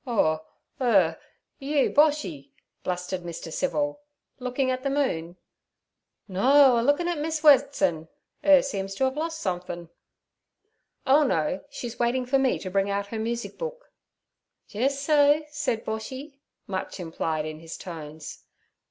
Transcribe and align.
'Oh, 0.07 0.43
ur, 0.81 1.15
you 1.59 1.91
Boshy?' 1.91 2.49
blustered 2.83 3.21
Mr. 3.21 3.53
Civil; 3.53 4.01
'looking 4.39 4.71
at 4.71 4.81
the 4.81 4.89
moon?' 4.89 5.37
'No, 6.27 6.79
a 6.79 6.81
lookin' 6.81 7.07
at 7.07 7.19
Miss 7.19 7.43
Wetson; 7.43 8.07
'er 8.43 8.63
seems 8.63 8.95
to 8.95 9.05
'ave 9.05 9.19
loss 9.19 9.37
somethin'.' 9.37 9.89
'Oh 11.05 11.21
no; 11.21 11.63
she's 11.69 11.99
waiting 11.99 12.25
for 12.25 12.39
me 12.39 12.57
to 12.57 12.71
bring 12.71 12.89
out 12.89 13.05
her 13.13 13.19
music 13.19 13.59
book.' 13.59 13.91
'Jis 14.69 14.99
so' 14.99 15.45
said 15.51 15.85
Boshy, 15.85 16.39
much 16.65 16.99
implied 16.99 17.45
in 17.45 17.59
his 17.59 17.77
tones. 17.77 18.43